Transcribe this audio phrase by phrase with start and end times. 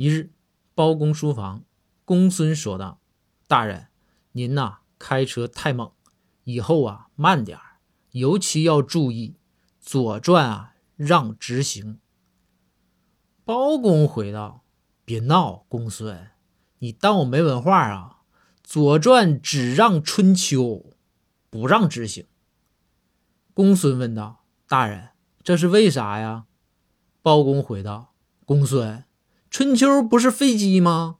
[0.00, 0.30] 一日，
[0.76, 1.64] 包公书房，
[2.04, 3.00] 公孙说道
[3.48, 3.88] ：“大人，
[4.30, 5.90] 您呐开车太猛，
[6.44, 7.80] 以后啊慢点儿，
[8.12, 9.34] 尤其要注意
[9.84, 11.98] 《左传》啊让直行。”
[13.44, 14.62] 包公回道
[15.04, 16.30] ：“别闹，公孙，
[16.78, 18.18] 你当我没文化啊？
[18.62, 20.92] 《左传》只让春秋，
[21.50, 22.24] 不让直行。”
[23.52, 25.08] 公孙问道：“大人，
[25.42, 26.46] 这是为啥呀？”
[27.20, 28.14] 包公回道
[28.46, 29.02] ：“公孙，
[29.50, 31.17] 春秋不是飞机吗？